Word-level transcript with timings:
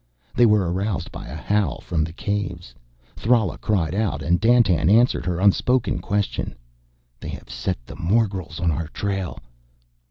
They 0.33 0.47
were 0.47 0.71
aroused 0.73 1.11
by 1.11 1.27
a 1.27 1.35
howl 1.35 1.79
from 1.79 2.03
the 2.03 2.11
Caves. 2.11 2.73
Thrala 3.15 3.59
cried 3.59 3.93
out 3.93 4.23
and 4.23 4.39
Dandtan 4.41 4.89
answered 4.89 5.27
her 5.27 5.39
unspoken 5.39 5.99
question. 5.99 6.55
"They 7.19 7.29
have 7.29 7.51
set 7.51 7.77
the 7.85 7.95
morgels 7.95 8.59
on 8.59 8.71
our 8.71 8.87
trail!" 8.87 9.37